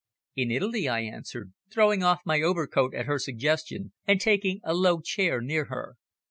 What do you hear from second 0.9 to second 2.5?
answered, throwing off my